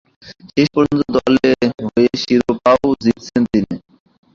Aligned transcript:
শেষ 0.49 0.67
পর্যন্ত 0.75 1.03
দলের 1.17 1.55
হয়ে 1.85 2.09
শিরোপাও 2.21 2.85
জিতেছেন 3.03 3.41
তিনি। 3.51 3.73